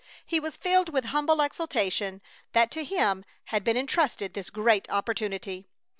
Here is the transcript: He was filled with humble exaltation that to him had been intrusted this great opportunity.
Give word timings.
He 0.25 0.39
was 0.39 0.57
filled 0.57 0.89
with 0.89 1.05
humble 1.13 1.41
exaltation 1.41 2.21
that 2.53 2.71
to 2.71 2.83
him 2.83 3.23
had 3.45 3.63
been 3.63 3.77
intrusted 3.77 4.33
this 4.33 4.49
great 4.49 4.89
opportunity. 4.89 5.67